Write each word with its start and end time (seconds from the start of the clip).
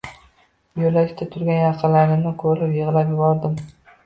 Yoʻlakda 0.83 1.27
turgan 1.35 1.59
yaqinlarimni 1.59 2.33
koʻrib, 2.45 2.75
yigʻlab 2.79 3.15
yubordim 3.15 3.63